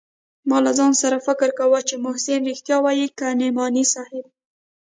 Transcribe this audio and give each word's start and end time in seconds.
ما 0.49 0.57
له 0.65 0.71
ځان 0.77 0.91
سره 1.01 1.23
فکر 1.27 1.49
کاوه 1.59 1.79
چې 1.89 1.95
محسن 2.05 2.39
رښتيا 2.49 2.77
وايي 2.83 3.07
که 3.17 3.25
نعماني 3.39 3.83
صاحب. 3.93 4.25